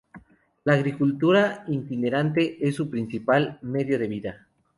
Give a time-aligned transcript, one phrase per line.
[0.63, 4.47] La agricultura itinerante es su principal medio de vida.